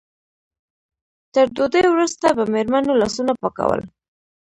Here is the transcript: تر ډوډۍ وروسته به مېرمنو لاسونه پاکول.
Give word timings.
تر 1.33 1.45
ډوډۍ 1.55 1.83
وروسته 1.89 2.25
به 2.37 2.43
مېرمنو 2.53 2.99
لاسونه 3.01 3.31
پاکول. 3.41 3.81